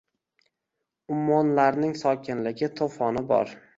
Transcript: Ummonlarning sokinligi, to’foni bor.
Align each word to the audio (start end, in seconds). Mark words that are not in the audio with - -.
Ummonlarning 1.15 1.93
sokinligi, 2.03 2.71
to’foni 2.81 3.25
bor. 3.35 3.55